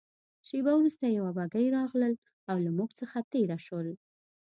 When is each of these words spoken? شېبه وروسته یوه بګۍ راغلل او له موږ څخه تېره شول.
شېبه 0.47 0.73
وروسته 0.77 1.05
یوه 1.17 1.31
بګۍ 1.37 1.65
راغلل 1.77 2.13
او 2.49 2.55
له 2.65 2.71
موږ 2.77 2.89
څخه 2.99 3.17
تېره 3.31 3.57
شول. 3.65 3.89